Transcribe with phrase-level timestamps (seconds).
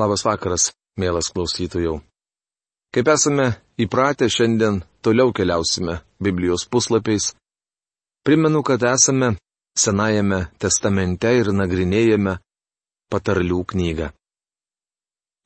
[0.00, 1.98] Labas vakaras, mielas klausytojų.
[2.94, 3.50] Kaip esame
[3.84, 7.34] įpratę, šiandien toliau keliausime Biblijos puslapiais.
[8.24, 9.34] Primenu, kad esame
[9.78, 12.38] Senajame testamente ir nagrinėjame
[13.12, 14.08] patarlių knygą.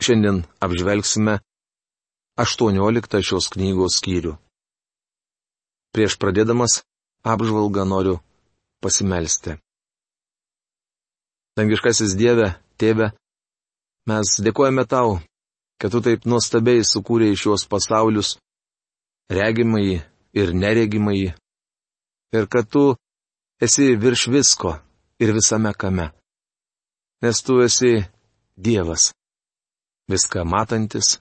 [0.02, 1.36] Šiandien apžvelgsime
[2.40, 4.32] 18 šios knygos skyrių.
[5.94, 6.80] Prieš pradėdamas
[7.34, 8.16] apžvalgą noriu
[8.82, 9.58] pasimelsti.
[11.54, 13.12] Dangiškasis Dieve, Tėve,
[14.08, 15.18] mes dėkojame tau,
[15.80, 18.36] kad tu taip nuostabiai sukūrėjai šios pasaulius,
[19.32, 20.02] regimai
[20.36, 21.34] ir neregimai,
[22.36, 22.84] ir kad tu
[23.62, 24.76] esi virš visko
[25.22, 26.10] ir visame kame.
[27.22, 28.04] Nes tu esi
[28.56, 29.10] Dievas,
[30.10, 31.18] viską matantis,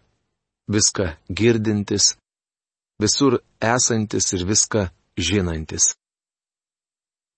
[0.69, 2.13] viską girdintis,
[3.01, 4.83] visur esantis ir viską
[5.17, 5.95] žinantis.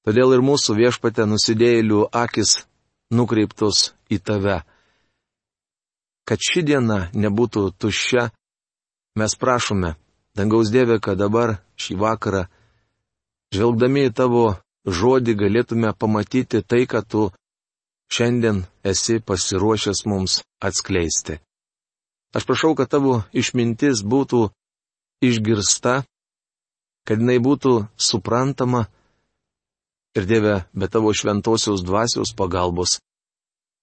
[0.06, 2.66] Todėl ir mūsų viešpate nusidėjėlių akis
[3.16, 4.60] nukreiptos į tave.
[6.26, 8.30] Kad ši diena nebūtų tuščia,
[9.20, 9.94] mes prašome,
[10.38, 12.46] dangaus Dieve, kad dabar šį vakarą,
[13.54, 14.46] žvelgdami į tavo
[14.86, 17.30] žodį, galėtume pamatyti tai, kad tu
[18.10, 21.38] šiandien esi pasiruošęs mums atskleisti.
[22.36, 24.50] Aš prašau, kad tavo išmintis būtų
[25.24, 26.02] išgirsta,
[27.06, 28.88] kad jinai būtų suprantama
[30.16, 33.02] Ir Dieve, be tavo šventosios dvasios pagalbos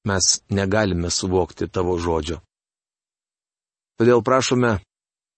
[0.09, 2.41] mes negalime suvokti tavo žodžio.
[3.99, 4.81] Todėl prašome,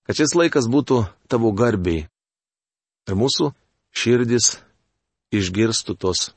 [0.07, 2.07] kad šis laikas būtų tavo garbiai.
[3.05, 3.51] Ir mūsų
[3.93, 4.57] širdis
[5.35, 6.31] išgirstų tos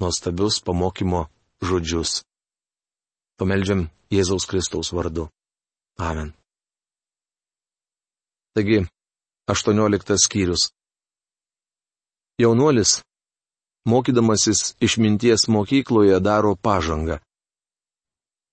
[0.00, 1.26] nuostabius pamokymo
[1.60, 2.22] žodžius.
[3.36, 5.28] Pameldžiam Jėzaus Kristaus vardu.
[6.00, 6.32] Amen.
[8.56, 8.86] Taigi,
[9.52, 10.70] 18 skyrius.
[12.40, 13.02] Jaunuolis
[13.84, 17.20] mokydamasis išminties mokykloje daro pažangą.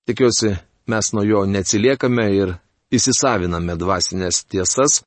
[0.06, 0.50] Tikiuosi,
[0.88, 2.50] mes nuo jo neatsiliekame ir
[2.92, 4.98] įsisaviname dvasinės tiesas,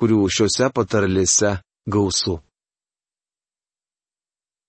[0.00, 1.52] kurių šiuose patarlėse
[1.94, 2.40] gausu.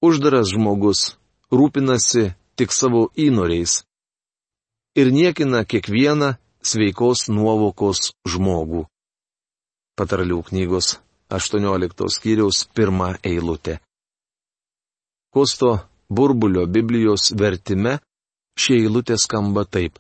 [0.05, 1.01] Uždaras žmogus
[1.49, 2.27] rūpinasi
[2.61, 3.79] tik savo įnoriais
[5.01, 8.85] ir niekina kiekvieną sveikos nuovokos žmogų.
[9.97, 10.99] Patarlių knygos
[11.33, 13.79] 18 skyriaus pirmą eilutę.
[15.33, 15.71] Kosto
[16.09, 17.97] burbulio Biblijos vertime
[18.57, 19.99] šie eilutė skamba taip.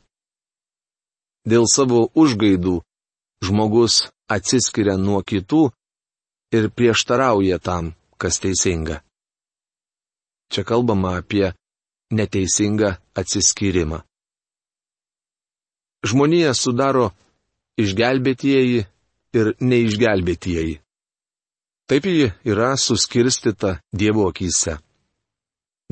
[1.47, 2.81] Dėl savo užgaidų
[3.45, 5.69] žmogus atsiskiria nuo kitų
[6.57, 9.01] ir prieštarauja tam, kas teisinga.
[10.51, 11.53] Čia kalbama apie
[12.11, 14.01] neteisingą atsiskyrimą.
[16.07, 17.11] Žmonija sudaro
[17.79, 18.83] išgelbėtieji
[19.37, 20.77] ir neišgelbėtieji.
[21.87, 24.77] Taip ji yra suskirstita Dievo akise.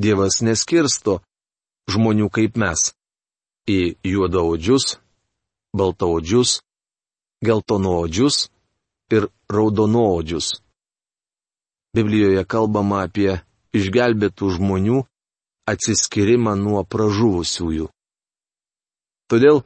[0.00, 1.20] Dievas neskirsto
[1.90, 2.92] žmonių kaip mes
[3.70, 4.98] į juodaodžius,
[5.76, 6.60] baltaodžius,
[7.44, 8.48] geltonoodžius
[9.12, 10.60] ir raudonoodžius.
[11.96, 13.40] Biblijoje kalbama apie
[13.76, 15.00] išgelbėtų žmonių
[15.66, 17.88] atsiskirimą nuo pražuvusiųjų.
[19.30, 19.64] Todėl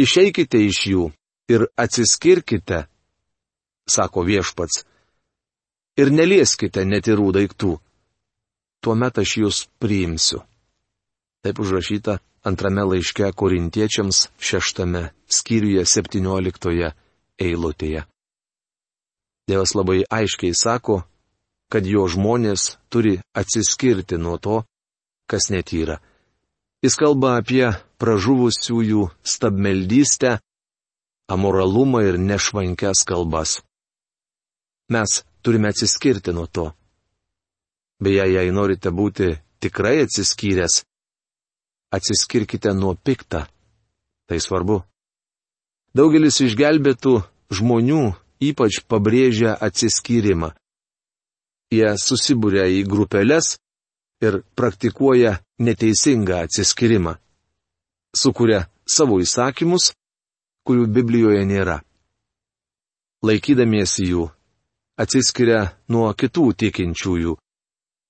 [0.00, 1.04] išeikite iš jų
[1.48, 2.84] ir atsiskirkite,
[3.88, 4.84] sako viešpats,
[5.96, 7.76] ir nelieskite netirų daiktų
[8.84, 10.42] tuomet aš jūs priimsiu.
[11.46, 16.88] Taip užrašyta antrame laiške korintiečiams šeštame skyriuje septynioliktoje
[17.38, 18.00] eilutėje.
[19.46, 20.96] Dievas labai aiškiai sako,
[21.70, 24.56] kad jo žmonės turi atsiskirti nuo to,
[25.30, 26.00] kas netyra.
[26.82, 27.70] Jis kalba apie
[28.02, 30.40] pražuvusiųjų stabmeldystę,
[31.30, 33.60] amoralumą ir nešvankes kalbas.
[34.90, 36.66] Mes turime atsiskirti nuo to.
[38.02, 40.82] Beje, jei norite būti tikrai atsiskyręs,
[41.96, 43.46] atsiskirkite nuo piktą.
[44.26, 44.80] Tai svarbu.
[45.96, 47.14] Daugelis išgelbėtų
[47.56, 48.02] žmonių
[48.48, 50.52] ypač pabrėžia atsiskyrimą.
[51.72, 53.56] Jie susibūrė į grupelės
[54.22, 57.16] ir praktikuoja neteisingą atsiskyrimą.
[58.16, 59.92] Sukuria savo įsakymus,
[60.66, 61.80] kurių Biblijoje nėra.
[63.26, 64.28] Laikydamiesi jų,
[65.00, 67.36] atsiskiria nuo kitų tikinčiųjų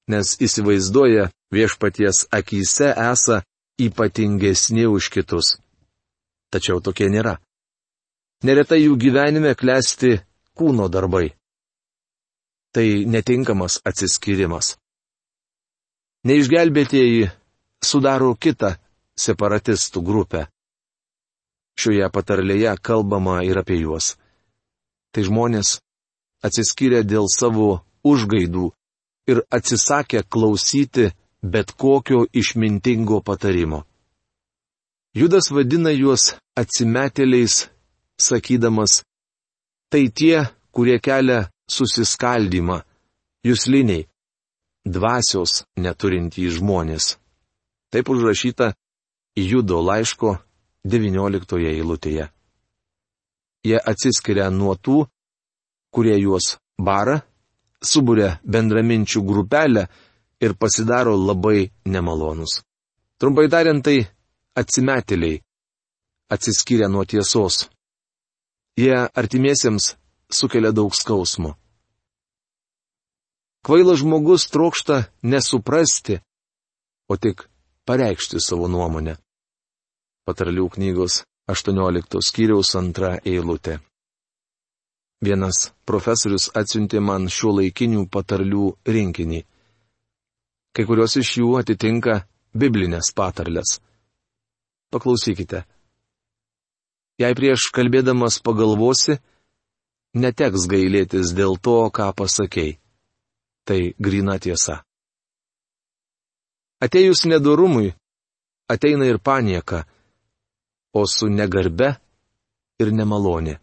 [0.09, 3.41] nes įsivaizduoja viešpaties akise esą
[3.79, 5.57] ypatingesni už kitus.
[6.51, 7.37] Tačiau tokie nėra.
[8.45, 10.17] Neretai jų gyvenime klesti
[10.57, 11.33] kūno darbai.
[12.73, 14.77] Tai netinkamas atsiskirimas.
[16.27, 17.31] Neišgelbėtieji
[17.85, 18.75] sudaro kitą
[19.17, 20.47] separatistų grupę.
[21.77, 24.17] Šioje patarlėje kalbama ir apie juos.
[25.13, 25.79] Tai žmonės
[26.45, 28.71] atsiskiria dėl savo užgaidų
[29.31, 31.11] ir atsisakė klausyti
[31.43, 33.85] bet kokio išmintingo patarimo.
[35.17, 37.69] Judas vadina juos atsimetėliais,
[38.21, 39.01] sakydamas,
[39.89, 40.45] tai tie,
[40.75, 42.83] kurie kelia susiskaldimą,
[43.47, 44.07] jūsliniai,
[44.85, 47.17] dvasios neturintys žmonės.
[47.91, 48.75] Taip užrašyta
[49.37, 50.37] Judo laiško
[50.85, 52.29] 19 eilutėje.
[53.67, 55.07] Jie atsiskiria nuo tų,
[55.91, 57.19] kurie juos bara,
[57.83, 59.87] suburia bendraminčių grupelę
[60.41, 62.63] ir pasidaro labai nemalonus.
[63.19, 64.05] Trumpai tariant, tai
[64.61, 65.41] atsimetėliai,
[66.33, 67.69] atsiskiria nuo tiesos.
[68.77, 69.95] Jie artimiesiems
[70.29, 71.57] sukelia daug skausmo.
[73.65, 76.21] Kvailas žmogus trokšta nesuprasti,
[77.09, 77.49] o tik
[77.89, 79.17] pareikšti savo nuomonę.
[80.27, 83.79] Patarlių knygos 18 skyriaus antra eilutė.
[85.25, 89.41] Vienas profesorius atsiuntė man šio laikinių patarlių rinkinį.
[90.77, 92.19] Kai kurios iš jų atitinka
[92.53, 93.79] biblinės patarlės.
[94.93, 95.63] Paklausykite.
[97.17, 99.17] Jei prieš kalbėdamas pagalvosi,
[100.21, 102.77] neteks gailėtis dėl to, ką pasakėjai.
[103.67, 104.83] Tai grina tiesa.
[106.85, 107.95] Atėjus nedorumui,
[108.69, 109.87] ateina ir panieka,
[110.93, 111.97] o su negarbe
[112.79, 113.57] ir nemalonė.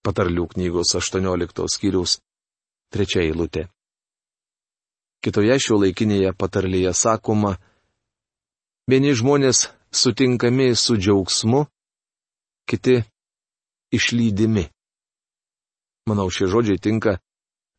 [0.00, 2.16] Patarlių knygos 18 skyriaus
[2.96, 3.68] 3 eilutė.
[5.20, 7.58] Kitoje šio laikinėje patarlėje sakoma,
[8.88, 11.66] vieni žmonės sutinkami su džiaugsmu,
[12.64, 13.02] kiti
[13.92, 14.64] išlydimi.
[16.08, 17.18] Manau, šie žodžiai tinka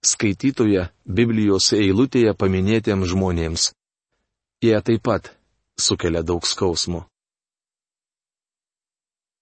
[0.06, 3.72] skaitytoje Biblijos eilutėje paminėtiems žmonėms.
[4.62, 5.32] Jie taip pat
[5.82, 7.08] sukelia daug skausmo.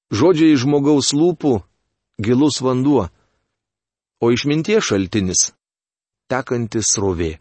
[0.09, 1.53] Žodžiai žmogaus lūpų-
[2.25, 3.09] gilus vanduo,
[4.23, 5.51] o išminties šaltinis-
[6.31, 7.37] tekantis rovė.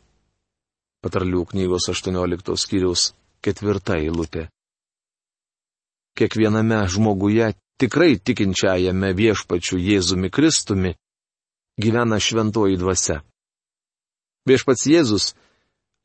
[1.05, 3.13] Patarlių knygos 18 skyriaus
[3.45, 4.49] ketvirta eilutė.
[6.19, 10.97] Kiekviename žmoguje, tikrai tikinčiajame viešpačiu Jėzumi Kristumi,
[11.79, 13.21] gyvena šventoji dvasia.
[14.49, 15.27] Viešpats Jėzus,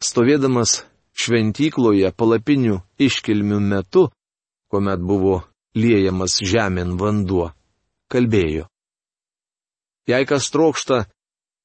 [0.03, 0.83] stovėdamas
[1.17, 4.11] šventykloje palapinių iškilmių metu,
[4.69, 5.39] kuomet buvo
[5.73, 7.49] liejamas žemėn vanduo,
[8.13, 8.67] kalbėjo.
[10.05, 11.05] Jei kas trokšta,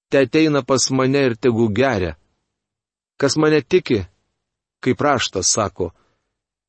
[0.08, 2.14] te ateina pas mane ir tegu geria,
[3.18, 4.04] Kas mane tiki,
[4.80, 5.90] kaip raštas sako,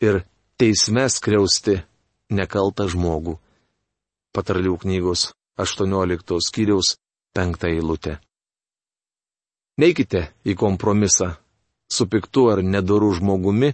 [0.03, 0.23] ir
[0.63, 1.81] teisme skriausti
[2.31, 3.33] nekaltą žmogų.
[4.31, 6.93] Patarlių knygos 18 skyriaus
[7.35, 8.21] 5 eilutė.
[9.83, 11.33] Neikite į kompromisą
[11.91, 13.73] su piktu ar nedoru žmogumi,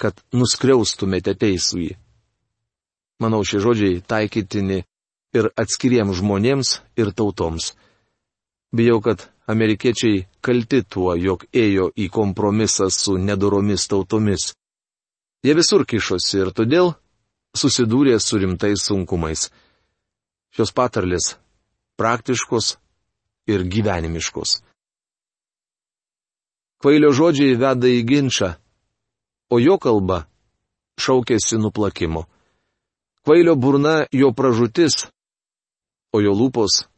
[0.00, 1.92] kad nuskriaustumėte teisųjį.
[3.20, 4.82] Manau, šie žodžiai taikytini
[5.36, 7.74] ir atskiriems žmonėms ir tautoms.
[8.72, 14.54] Bijau, kad amerikiečiai kalti tuo, jog ėjo į kompromisą su nedoromis tautomis.
[15.46, 16.88] Jie visur kišosi ir todėl
[17.54, 19.44] susidūrė su rimtais sunkumais.
[20.50, 21.36] Šios patarlės-
[22.00, 22.74] praktiškos
[23.46, 24.56] ir gyvenimiškos.
[26.82, 28.56] Kvailio žodžiai veda į ginčą,
[29.54, 30.26] o jo kalba
[30.98, 32.26] šaukėsi nuplakimo.
[33.22, 35.06] Kvailio burna jo pražutis,
[36.12, 36.88] o jo lūpos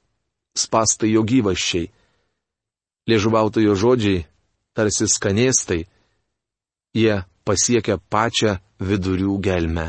[0.57, 1.93] spastai jo gyvaščiai.
[3.09, 4.25] Liežuvautojo žodžiai
[4.73, 5.85] tarsi skanėstai,
[6.97, 9.87] jie pasiekia pačią vidurių gelmę.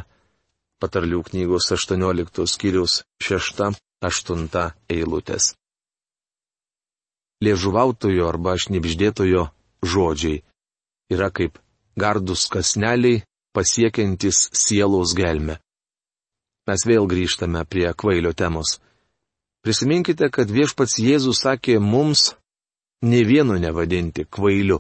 [0.80, 5.54] Patarlių knygos 18 skyrius 6-8 eilutės.
[7.44, 9.50] Liežuvautojo arba šnipždėtojo
[9.84, 10.40] žodžiai
[11.12, 11.60] yra kaip
[12.00, 13.24] gardus kasneliai
[13.56, 15.60] pasiekiantis sielos gelmę.
[16.68, 18.78] Mes vėl grįžtame prie kvailio temos.
[19.66, 22.36] Prisiminkite, kad viešpats Jėzus sakė mums
[23.04, 24.80] ne vieno nevadinti kvailiu.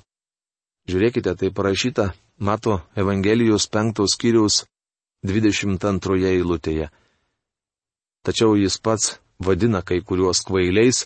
[0.87, 4.63] Žiūrėkite, tai parašyta Mato Evangelijos penktos skyriaus
[5.27, 6.87] 22 eilutėje.
[8.23, 11.03] Tačiau jis pats vadina kai kuriuos kvailiais,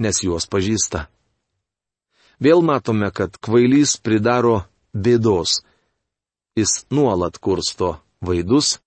[0.00, 1.04] nes juos pažįsta.
[2.40, 4.64] Vėl matome, kad kvailys pridaro
[4.96, 5.60] bėdos.
[6.56, 8.78] Jis nuolat kursto vaidus,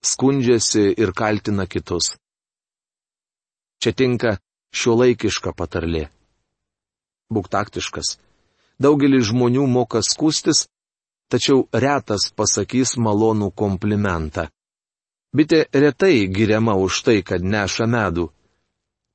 [0.00, 2.16] skundžiasi ir kaltina kitus.
[3.84, 4.38] Čia tinka
[4.72, 6.08] šio laikiška patarlė.
[7.28, 8.16] Būk taktiškas.
[8.80, 10.70] Daugelis žmonių moka skustis,
[11.32, 14.48] tačiau retas pasakys malonų komplimentą.
[15.32, 18.28] Bitė retai giriama už tai, kad neša medų,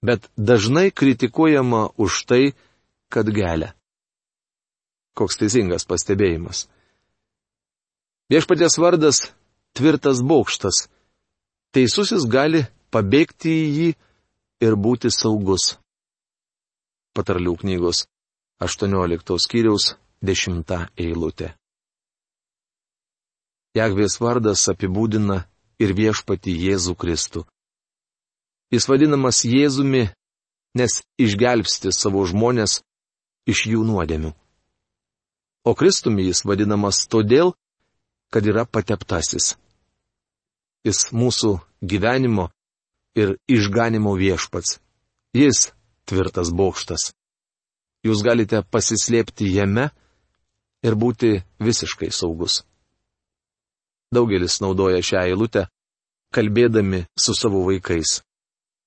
[0.01, 2.43] bet dažnai kritikuojama už tai,
[3.13, 3.75] kad gelia.
[5.17, 6.65] Koks teisingas pastebėjimas.
[8.33, 9.17] Viešpaties vardas-
[9.77, 10.89] tvirtas bokštas.
[11.73, 13.89] Teisusis gali pabėgti į jį
[14.65, 15.77] ir būti saugus.
[17.13, 18.07] Patarlių knygos
[18.59, 21.53] 18 skyriaus 10 eilutė.
[23.77, 25.43] Jagvės vardas apibūdina
[25.83, 27.43] ir viešpati Jėzų Kristų.
[28.73, 30.07] Jis vadinamas Jėzumi,
[30.77, 32.81] nes išgelbsti savo žmonės
[33.47, 34.33] iš jų nuodėmių.
[35.67, 37.53] O Kristumi jis vadinamas todėl,
[38.31, 39.55] kad yra pateptasis.
[40.87, 42.49] Jis mūsų gyvenimo
[43.19, 44.77] ir išganimo viešpats.
[45.35, 45.71] Jis
[46.07, 47.11] tvirtas bokštas.
[48.05, 49.89] Jūs galite pasislėpti jame
[50.85, 52.61] ir būti visiškai saugus.
[54.13, 55.67] Daugelis naudoja šią eilutę,
[56.33, 58.21] kalbėdami su savo vaikais.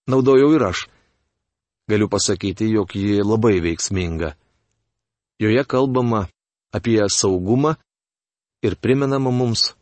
[0.08, 0.86] Naudojau ir aš.
[1.90, 4.34] Galiu pasakyti, jog ji labai veiksminga.
[5.40, 6.26] Joje kalbama
[6.72, 7.74] apie saugumą
[8.62, 9.74] ir primenama mums,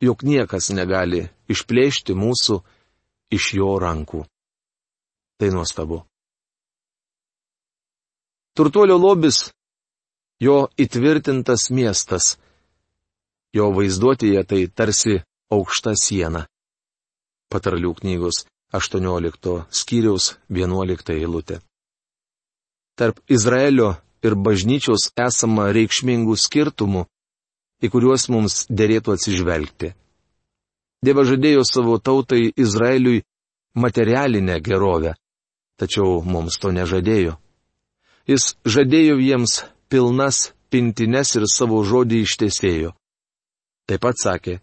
[0.00, 2.60] jog niekas negali išplėšti mūsų
[3.36, 4.24] iš jo rankų.
[5.38, 6.04] Tai nuostabu.
[8.54, 9.50] Turtuolio lobis-
[10.46, 12.36] jo įtvirtintas miestas.
[13.54, 15.20] Jo vaizduotėje tai tarsi
[15.54, 16.46] aukšta siena.
[17.52, 18.42] Patarlių knygos
[18.74, 21.60] 18 skyriaus 11 eilutė.
[22.98, 23.94] Tarp Izraelio
[24.26, 27.04] ir bažnyčios esama reikšmingų skirtumų,
[27.84, 29.92] į kuriuos mums dėrėtų atsižvelgti.
[31.04, 33.22] Dievas žadėjo savo tautai Izraeliui
[33.76, 35.14] materialinę gerovę,
[35.78, 37.36] tačiau mums to nežadėjo.
[38.30, 39.58] Jis žadėjo jiems
[39.92, 42.94] pilnas pintines ir savo žodį ištesėjo.
[43.88, 44.58] Taip pat sakė,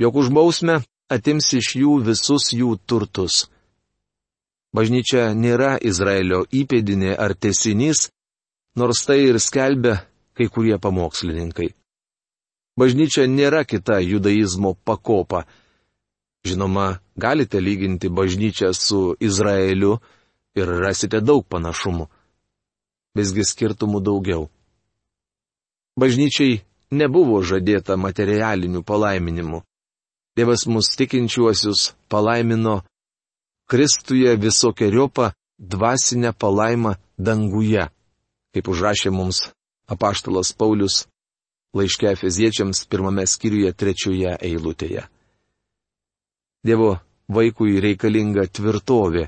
[0.00, 0.80] jog už bausmę
[1.12, 3.46] atims iš jų visus jų turtus.
[4.76, 8.10] Bažnyčia nėra Izraelio įpėdinė ar tesinys,
[8.76, 10.00] nors tai ir skelbia
[10.36, 11.70] kai kurie pamokslininkai.
[12.76, 15.46] Bažnyčia nėra kita judaizmo pakopa,
[16.46, 19.96] Žinoma, galite lyginti bažnyčią su Izraeliu
[20.54, 22.06] ir rasite daug panašumų.
[23.18, 24.46] Visgi skirtumų daugiau.
[25.98, 26.60] Bažnyčiai
[26.96, 29.62] nebuvo žadėta materialinių palaiminimų.
[30.36, 32.82] Dievas mus tikinčiuosius palaimino
[33.66, 37.88] Kristuje visokiojopą dvasinę palaimą danguje,
[38.54, 39.48] kaip užrašė mums
[39.90, 41.06] apaštalas Paulius
[41.76, 45.04] laiške Efeziečiams pirmame skyriuje trečioje eilutėje.
[46.66, 46.96] Dievo
[47.28, 49.26] vaikui reikalinga tvirtovė.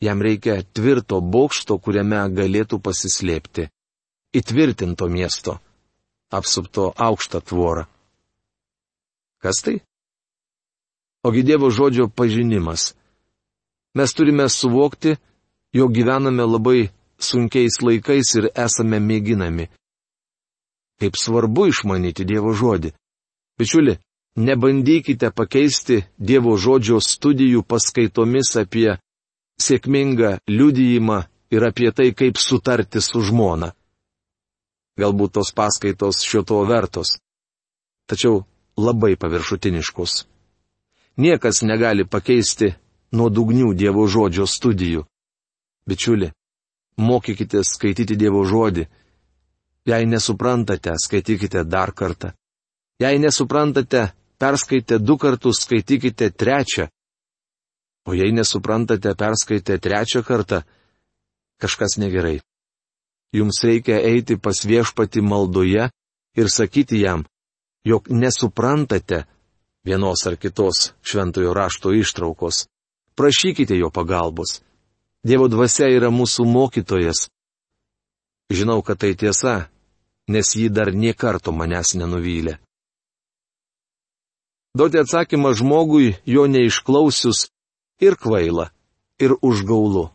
[0.00, 3.66] Jam reikia tvirto bokšto, kuriame galėtų pasislėpti.
[4.36, 5.58] Įtvirtinto miesto.
[6.30, 7.84] Apsupto aukštą tvorą.
[9.42, 9.80] Kas tai?
[11.26, 12.94] Ogi Dievo žodžio pažinimas.
[13.94, 15.16] Mes turime suvokti,
[15.74, 19.66] jog gyvename labai sunkiais laikais ir esame mėginami.
[21.00, 22.92] Kaip svarbu išmanyti Dievo žodį.
[23.58, 23.98] Bičiuli,
[24.36, 28.94] Nebandykite pakeisti Dievo žodžio studijų paskaitomis apie
[29.60, 31.18] sėkmingą liudijimą
[31.50, 33.72] ir apie tai, kaip sutarti su žmona.
[35.00, 37.16] Galbūt tos paskaitos šio to vertos.
[38.10, 38.42] Tačiau
[38.76, 40.26] labai paviršutiniškos.
[41.20, 42.74] Niekas negali pakeisti
[43.16, 45.04] nuodugnių Dievo žodžio studijų.
[45.88, 46.30] Bičiuli,
[47.00, 48.86] mokykite skaityti Dievo žodį.
[49.88, 52.34] Jei nesuprantate, skaitykite dar kartą.
[53.00, 56.88] Jei nesuprantate, perskaitę du kartus skaitykite trečią.
[58.04, 60.62] O jei nesuprantate, perskaitę trečią kartą,
[61.60, 62.40] kažkas negerai.
[63.32, 65.90] Jums reikia eiti pas viešpati maldoje
[66.36, 67.24] ir sakyti jam,
[67.84, 69.24] jog nesuprantate
[69.84, 72.66] vienos ar kitos šventojo rašto ištraukos.
[73.14, 74.60] Prašykite jo pagalbos.
[75.22, 77.28] Dievo dvasia yra mūsų mokytojas.
[78.50, 79.68] Žinau, kad tai tiesa,
[80.28, 82.56] nes ji dar niekarto manęs nenuvylė.
[84.74, 87.50] Duoti atsakymą žmogui jo neišklausius
[88.00, 88.70] ir kvaila,
[89.18, 90.08] ir užgaulu.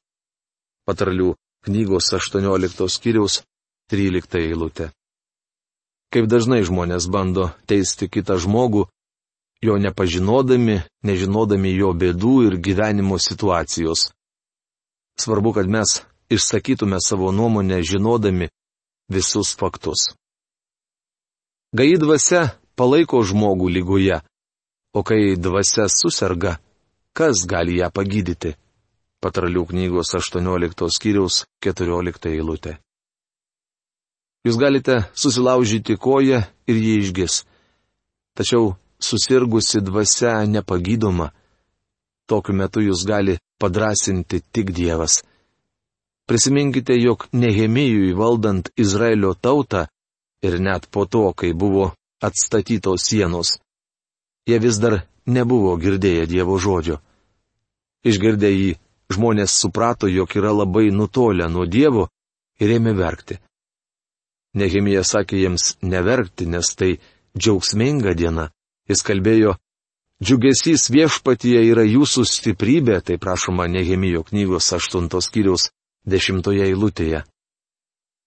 [0.88, 3.42] Patarlių knygos 18 skyriaus
[3.92, 4.90] 13 eilutė.
[6.14, 8.86] Kaip dažnai žmonės bando teisti kitą žmogų,
[9.66, 14.12] jo nepažinodami, nežinodami jo bėdų ir gyvenimo situacijos.
[15.20, 18.50] Svarbu, kad mes išsakytume savo nuomonę žinodami
[19.10, 20.14] visus faktus.
[21.76, 24.22] Gai dvasia palaiko žmogų lygoje,
[24.96, 26.60] o kai dvasia susirga,
[27.14, 28.56] kas gali ją pagydyti?
[29.26, 32.76] Patralių knygos 18 skyriaus 14 eilutė.
[34.46, 37.40] Jūs galite susilaužyti koją ir jį išgis.
[38.38, 41.32] Tačiau susirgusi dvasia nepagydoma.
[42.30, 45.24] Tokiu metu jūs gali padrasinti tik Dievas.
[46.30, 49.88] Prisiminkite, jog Nehemijui valdant Izraelio tautą
[50.46, 51.92] ir net po to, kai buvo
[52.22, 53.58] atstatytos sienos,
[54.46, 57.02] jie vis dar nebuvo girdėję Dievo žodžio.
[58.06, 58.72] Išgirdę jį,
[59.14, 62.08] žmonės suprato, jog yra labai nutolę nuo Dievo
[62.60, 63.40] ir ėmė verkti.
[64.56, 66.96] Nehemija sakė jiems neverkti, nes tai
[67.38, 68.50] džiaugsminga diena.
[68.88, 69.56] Jis kalbėjo,
[70.24, 75.70] džiugesys viešpatyje yra jūsų stiprybė, tai prašoma Nehemijo knygos 8 skyriaus
[76.08, 77.26] 10 eilutėje.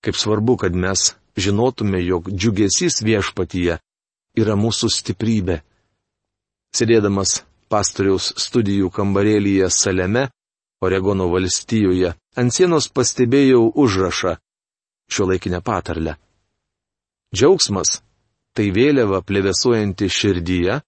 [0.04, 3.78] Kaip svarbu, kad mes žinotume, jog džiugesys viešpatyje
[4.38, 5.62] yra mūsų stiprybė.
[6.76, 7.42] Sėdėdamas
[7.72, 10.28] pastoriaus studijų kambarėlyje Saleme,
[10.80, 14.36] Oregono valstijoje, ant sienos pastebėjau užrašą
[15.10, 16.14] šio laikinę patarlę.
[17.34, 18.00] Džiaugsmas-
[18.54, 20.80] tai vėliava plevesuojanti širdyje,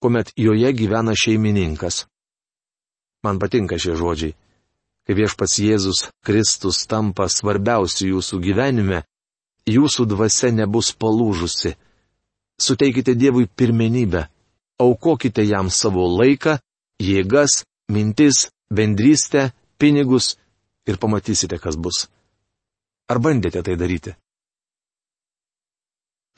[0.00, 2.06] kuomet joje gyvena šeimininkas.
[3.24, 4.34] Man patinka šie žodžiai.
[5.06, 9.02] Kai viešpats Jėzus Kristus tampa svarbiausiu jūsų gyvenime,
[9.66, 11.74] jūsų dvasia nebus palūžusi.
[12.60, 14.28] Suteikite Dievui pirmenybę,
[14.78, 16.58] aukokite jam savo laiką,
[17.02, 20.36] jėgas, mintis, bendrystę, pinigus
[20.86, 22.06] ir pamatysite, kas bus.
[23.10, 24.14] Ar bandėte tai daryti?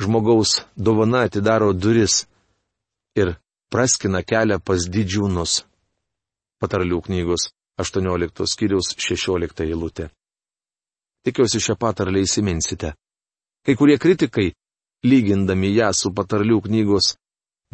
[0.03, 2.25] Žmogaus dovana atidaro duris
[3.15, 3.37] ir
[3.71, 5.63] praskina kelią pas didžiūnus.
[6.59, 10.11] Patarlių knygos 18 skyriaus 16 eilutė.
[11.25, 12.95] Tikiuosi šią patarlę įsiminsite.
[13.65, 14.53] Kai kurie kritikai,
[15.07, 17.15] lygindami ją su patarlių knygos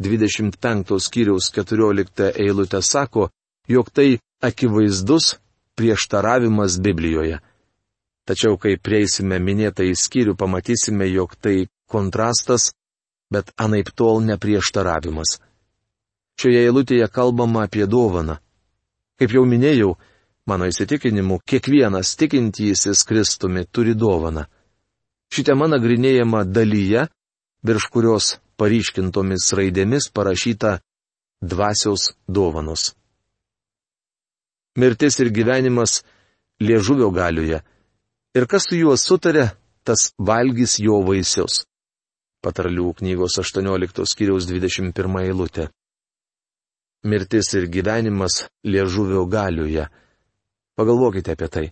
[0.01, 3.29] 25 skyriaus 14 eilutė sako,
[3.67, 5.35] jog tai akivaizdus
[5.75, 7.39] prieštaravimas Biblijoje.
[8.25, 12.71] Tačiau, kai prieisime minėtą į skyrių, pamatysime, jog tai kontrastas,
[13.33, 15.39] bet anaip tol neprieštaravimas.
[16.39, 18.37] Šioje eilutėje kalbama apie dovaną.
[19.19, 19.95] Kaip jau minėjau,
[20.49, 24.47] mano įsitikinimu, kiekvienas tikintysis Kristumi turi dovaną.
[25.31, 27.07] Ši tema nagrinėjama dalyje,
[27.63, 30.79] virš kurios paryškintomis raidėmis parašyta
[31.41, 32.91] dvasios dovanos.
[34.77, 36.01] Mirtis ir gyvenimas
[36.61, 37.59] liežuvio galioje
[38.35, 39.49] ir kas su juo sutarė,
[39.83, 41.65] tas valgys jo vaisius.
[42.41, 45.67] Patarlių knygos 18 skyriaus 21 eilutė.
[47.03, 49.87] Mirtis ir gyvenimas liežuvio galioje.
[50.77, 51.65] Pagalvokite apie tai.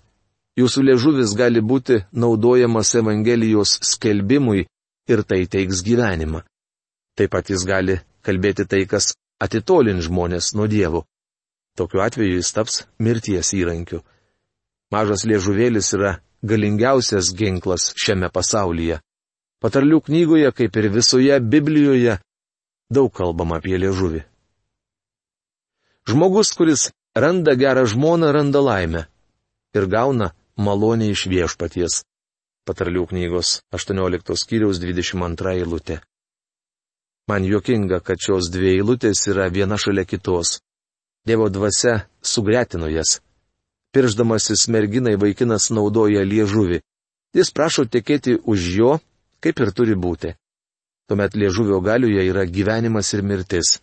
[0.60, 4.66] Jūsų liežuvis gali būti naudojamas Evangelijos skelbimui
[5.08, 6.44] ir tai teiks gyvenimą.
[7.16, 11.06] Taip pat jis gali kalbėti tai, kas atitolin žmonės nuo dievų.
[11.80, 14.02] Tokiu atveju jis taps mirties įrankiu.
[14.92, 19.00] Mažas liežuvėlis yra galingiausias ginklas šiame pasaulyje.
[19.63, 22.18] Patarlių knygoje, kaip ir visoje Biblijoje,
[22.92, 24.26] daug kalbama apie liežuvį.
[26.10, 29.06] Žmogus, kuris randa gerą žmoną, randa laimę
[29.78, 32.04] ir gauna malonę iš viešpaties.
[32.68, 36.00] Patarlių knygos 18 skyriaus 22 eilutė.
[37.30, 40.60] Man juokinga, kad šios dvi eilutės yra viena šalia kitos.
[41.30, 43.20] Dievo dvasia sugretino jas.
[43.94, 46.80] Pirždamasis merginai vaikinas naudoja liežuvį.
[47.38, 48.94] Jis prašo tekėti už jo,
[49.38, 50.32] kaip ir turi būti.
[51.06, 53.76] Tuomet liežuvio galiuje yra gyvenimas ir mirtis.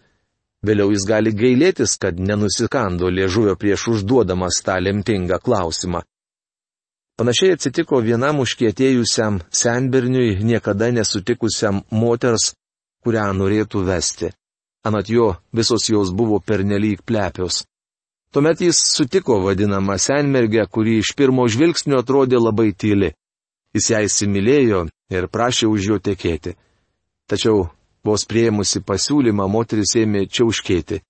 [0.66, 6.00] Vėliau jis gali gailėtis, kad nenusikando liežuvio prieš užduodamas tą lemtingą klausimą.
[7.16, 12.48] Panašiai atsitiko vienam užkietėjusiam senberniui niekada nesutikusiam moters,
[13.06, 14.32] kurią norėtų vesti.
[14.86, 17.64] Anat jo, visos jos buvo pernelyg plepios.
[18.30, 23.10] Tuomet jis sutiko vadinamą senmergę, kuri iš pirmo žvilgsnio atrodė labai tyli.
[23.74, 24.82] Jis ją įsimylėjo
[25.16, 26.54] ir prašė už jo tekėti.
[27.26, 27.66] Tačiau,
[28.06, 31.00] vos prieimusi pasiūlymą, moteris ėmė čiauškėti.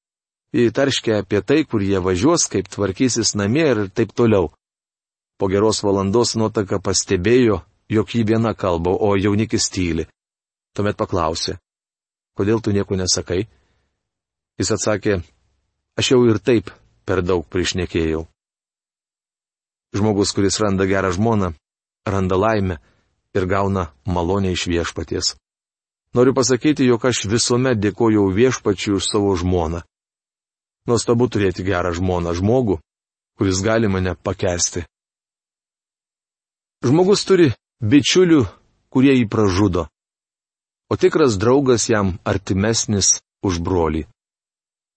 [0.56, 4.48] Ji tarškė apie tai, kur jie važiuos, kaip tvarkysis namie ir taip toliau.
[5.36, 7.60] Po geros valandos nuotaka pastebėjo,
[7.92, 10.06] jog jį viena kalba, o jaunikis tyli.
[10.72, 11.58] Tuomet paklausė,
[12.38, 13.44] kodėl tu nieko nesakai?
[14.56, 15.20] Jis atsakė,
[16.00, 16.70] aš jau ir taip
[17.04, 18.24] per daug priešnekėjau.
[19.96, 21.52] Žmogus, kuris randa gerą žmoną,
[22.08, 22.78] randa laimę
[23.36, 25.36] ir gauna malonę iš viešpaties.
[26.16, 29.82] Noriu pasakyti, jog aš visuomet dėkojau viešpačiui už savo žmoną.
[30.88, 32.78] Nuostabu turėti gerą žmoną, žmogų,
[33.36, 34.86] kuris gali mane pakesti.
[36.86, 37.50] Žmogus turi
[37.82, 38.44] bičiulių,
[38.88, 39.88] kurie jį pražudo,
[40.88, 44.06] o tikras draugas jam artimesnis už brolį.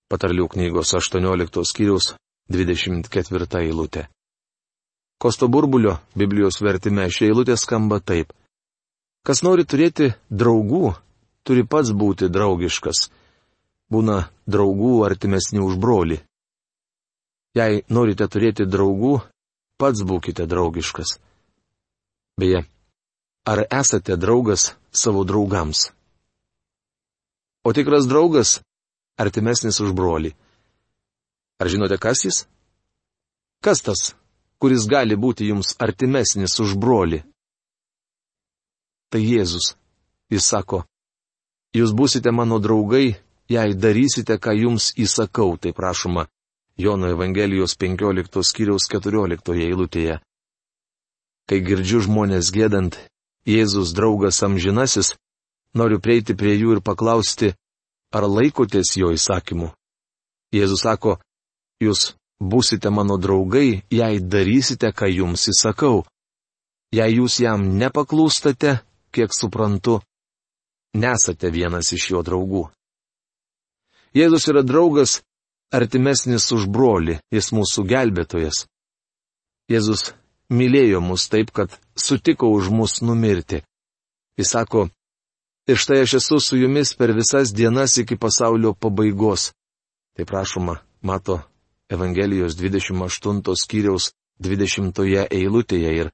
[0.09, 2.13] Patarlių knygos 18 skyriaus
[2.49, 4.07] 24 eilutė.
[5.21, 8.31] Kosto burbulio Biblijos vertime ši eilutė skamba taip.
[9.21, 10.95] Kas nori turėti draugų,
[11.45, 13.09] turi pats būti draugiškas.
[13.93, 16.17] Būna draugų artimesni už brolį.
[17.57, 19.19] Jei norite turėti draugų,
[19.77, 21.19] pats būkite draugiškas.
[22.39, 22.63] Beje,
[23.45, 25.89] ar esate draugas savo draugams?
[27.61, 28.61] O tikras draugas
[29.19, 30.31] artimesnis už brolį.
[31.59, 32.45] Ar žinote, kas jis?
[33.59, 34.13] Kas tas,
[34.63, 37.23] kuris gali būti jums artimesnis už brolį?
[39.11, 39.75] Tai Jėzus.
[40.29, 40.83] Jis sako,
[41.73, 43.17] jūs būsite mano draugai,
[43.49, 46.27] jei darysite, ką jums įsakau, tai prašoma
[46.77, 50.19] Jono Evangelijos 15 skyriaus 14 eilutėje.
[51.49, 52.95] Kai girdžiu žmonės gėdant,
[53.49, 55.15] Jėzus draugas amžinasis,
[55.73, 57.55] noriu prieiti prie jų ir paklausti,
[58.15, 59.69] ar laikotės jo įsakymų.
[60.55, 61.19] Jėzus sako,
[61.83, 66.03] jūs būsite mano draugai, jei darysite, ką jums įsakau.
[66.95, 68.79] Jei jūs jam nepaklūstate,
[69.13, 69.99] kiek suprantu,
[70.97, 72.63] nesate vienas iš jo draugų.
[74.17, 75.19] Jėzus yra draugas,
[75.69, 78.65] artimesnis už brolį, jis mūsų gelbėtojas.
[79.69, 80.15] Jėzus
[80.49, 83.61] mylėjo mus taip, kad sutiko už mus numirti.
[84.39, 84.87] Jis sako,
[85.69, 89.51] ir štai aš esu su jumis per visas dienas iki pasaulio pabaigos.
[90.15, 91.41] Tai prašoma, mato
[91.89, 96.09] Evangelijos 28 skyriaus 20 eilutėje ir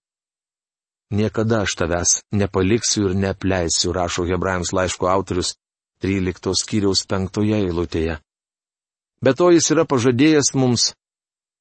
[1.12, 5.54] Niekada aš tavęs nepaliksiu ir neapleisiu, rašo Hebrajams laiško autorius
[6.02, 8.18] 13 skyriaus 5 eilutėje.
[9.22, 10.94] Be to jis yra pažadėjęs mums,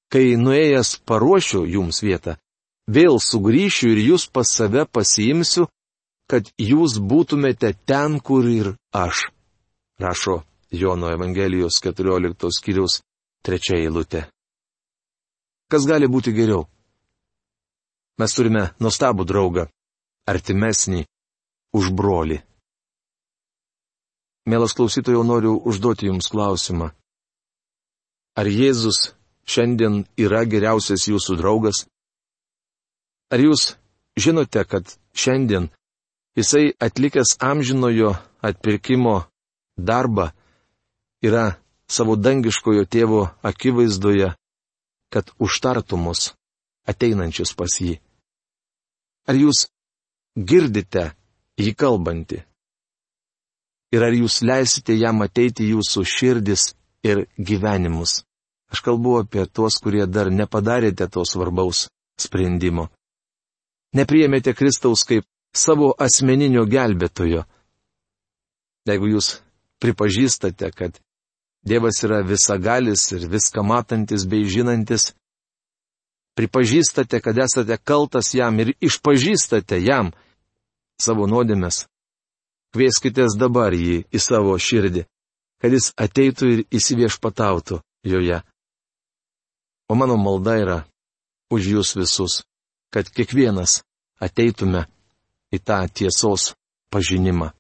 [0.09, 2.39] kai nuėjęs paruošiu jums vietą,
[2.89, 5.69] vėl sugrįšiu ir jūs pas save pasiimsiu,
[6.31, 9.29] kad jūs būtumėte ten, kur ir aš.
[10.01, 10.43] Rašo
[10.75, 13.03] Jono Evangelijos 14 skyriaus
[13.47, 14.25] 3 eilutė.
[15.71, 16.65] Kas gali būti geriau?
[18.19, 19.69] Mes turime nuostabų draugą,
[20.31, 21.05] artimesnį
[21.75, 22.41] už brolį.
[24.47, 26.91] Mielas klausytojau, noriu užduoti Jums klausimą.
[28.37, 29.15] Ar Jėzus
[29.49, 31.85] šiandien yra geriausias jūsų draugas?
[33.33, 33.75] Ar jūs
[34.21, 35.71] žinote, kad šiandien
[36.37, 39.25] jisai atlikęs amžinojo atpirkimo
[39.77, 40.31] darbą
[41.27, 41.55] yra
[41.89, 44.33] savo dangiškojo tėvo akivaizdoje,
[45.13, 46.33] kad užtartų mus
[46.91, 47.99] ateinančius pas jį?
[49.29, 49.67] Ar jūs
[50.37, 51.13] girdite
[51.61, 52.43] jį kalbantį?
[53.95, 56.73] Ir ar jūs leisite jam ateiti jūsų širdis
[57.07, 58.25] ir gyvenimus.
[58.73, 61.87] Aš kalbu apie tuos, kurie dar nepadarėte to svarbaus
[62.19, 62.89] sprendimo.
[63.95, 65.23] Nepriemėte Kristaus kaip
[65.57, 67.45] savo asmeninio gelbėtojo.
[68.89, 69.39] Jeigu jūs
[69.83, 71.01] pripažįstate, kad
[71.65, 75.15] Dievas yra visagalis ir viską matantis bei žinantis,
[76.37, 80.11] pripažįstate, kad esate kaltas jam ir išpažįstate jam
[81.01, 81.87] savo nuodėmės,
[82.77, 85.07] kvieskitės dabar jį į savo širdį
[85.65, 88.43] kad jis ateitų ir įsiviešpatautų joje.
[89.89, 90.75] O mano malda yra
[91.49, 92.43] už jūs visus,
[92.93, 93.79] kad kiekvienas
[94.21, 94.83] ateitume
[95.55, 96.53] į tą tiesos
[96.93, 97.53] pažinimą.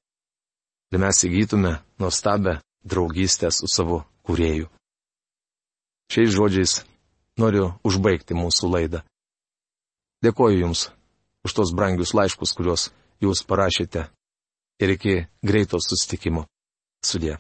[0.93, 4.69] Ir mes įgytume nuostabę draugystę su savo kuriejų.
[6.13, 6.75] Šiais žodžiais
[7.41, 9.01] noriu užbaigti mūsų laidą.
[10.25, 10.89] Dėkoju Jums
[11.45, 12.91] už tos brangius laiškus, kuriuos
[13.25, 14.09] Jūs parašėte.
[14.83, 16.47] Ir iki greito sustikimo.
[17.05, 17.39] Sudė.